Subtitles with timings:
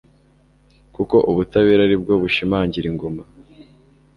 [0.95, 3.23] kuko ubutabera ari bwo bushimangira ingoma